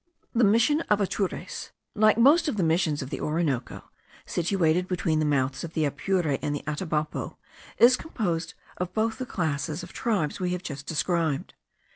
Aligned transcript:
The 0.33 0.43
Mission 0.43 0.81
of 0.89 0.99
Atures, 0.99 1.73
like 1.93 2.17
most 2.17 2.47
of 2.47 2.57
the 2.57 2.63
Missions 2.63 3.03
of 3.03 3.11
the 3.11 3.21
Orinoco, 3.21 3.91
situated 4.25 4.87
between 4.87 5.19
the 5.19 5.25
mouths 5.25 5.63
of 5.63 5.73
the 5.73 5.85
Apure 5.85 6.39
and 6.41 6.55
the 6.55 6.63
Atabapo, 6.65 7.37
is 7.77 7.97
composed 7.97 8.55
of 8.77 8.95
both 8.95 9.19
the 9.19 9.27
classes 9.27 9.83
of 9.83 9.93
tribes 9.93 10.39
we 10.39 10.53
have 10.53 10.63
just 10.63 10.87
described. 10.87 11.53